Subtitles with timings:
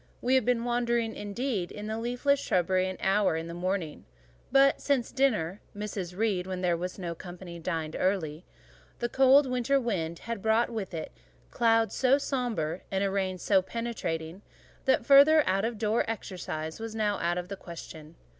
[0.19, 4.05] We had been wandering, indeed, in the leafless shrubbery an hour in the morning;
[4.51, 6.17] but since dinner (Mrs.
[6.17, 8.43] Reed, when there was no company, dined early)
[8.97, 11.11] the cold winter wind had brought with it
[11.51, 14.41] clouds so sombre, and a rain so penetrating,
[14.85, 18.15] that further outdoor exercise was now out of the question.